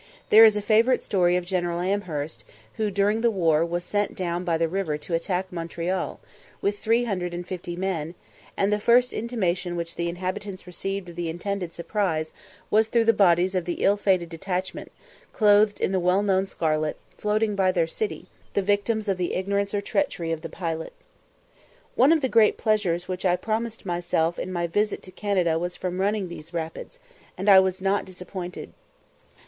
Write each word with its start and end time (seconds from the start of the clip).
There 0.31 0.45
is 0.45 0.57
a 0.57 0.63
favourite 0.63 1.03
story 1.03 1.35
of 1.35 1.45
General 1.45 1.79
Amherst, 1.79 2.43
who 2.77 2.89
during 2.89 3.21
the 3.21 3.29
war 3.29 3.63
was 3.63 3.83
sent 3.83 4.15
down 4.15 4.43
by 4.43 4.57
the 4.57 4.67
river 4.67 4.97
to 4.97 5.13
attack 5.13 5.51
Montreal, 5.53 6.19
with 6.59 6.79
three 6.79 7.03
hundred 7.03 7.35
and 7.35 7.45
fifty 7.47 7.75
men, 7.75 8.15
and 8.57 8.73
the 8.73 8.79
first 8.79 9.13
intimation 9.13 9.75
which 9.75 9.93
the 9.97 10.09
inhabitants 10.09 10.65
received 10.65 11.07
of 11.09 11.15
the 11.15 11.29
intended 11.29 11.75
surprise 11.75 12.33
was 12.71 12.87
through 12.87 13.05
the 13.05 13.13
bodies 13.13 13.53
of 13.53 13.65
the 13.65 13.75
ill 13.83 13.95
fated 13.95 14.29
detachment, 14.29 14.91
clothed 15.33 15.79
in 15.79 15.91
the 15.91 15.99
well 15.99 16.23
known 16.23 16.47
scarlet, 16.47 16.97
floating 17.15 17.55
by 17.55 17.71
their 17.71 17.85
city, 17.85 18.25
the 18.55 18.63
victims 18.63 19.07
of 19.07 19.17
the 19.17 19.35
ignorance 19.35 19.71
or 19.71 19.81
treachery 19.81 20.31
of 20.31 20.41
the 20.41 20.49
pilot. 20.49 20.93
One 21.93 22.11
of 22.11 22.21
the 22.21 22.27
great 22.27 22.57
pleasures 22.57 23.07
which 23.07 23.23
I 23.23 23.35
promised 23.35 23.85
myself 23.85 24.39
in 24.39 24.51
my 24.51 24.65
visit 24.65 25.03
to 25.03 25.11
Canada 25.11 25.59
was 25.59 25.75
from 25.75 26.01
running 26.01 26.27
these 26.27 26.55
rapids, 26.55 26.97
and 27.37 27.47
I 27.47 27.59
was 27.59 27.83
not 27.83 28.03
disappointed. 28.05 28.73